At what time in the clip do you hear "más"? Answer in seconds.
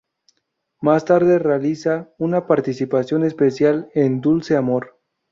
0.79-1.05